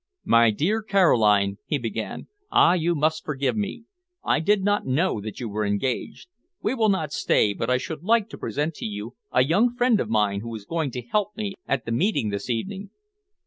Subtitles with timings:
[0.25, 3.83] "My dear Caroline," he began, "ah, you must forgive me.
[4.23, 6.27] I did not know that you were engaged.
[6.59, 9.99] We will not stay, but I should like to present to you a young friend
[9.99, 12.89] of mine who is going to help me at the meeting this evening."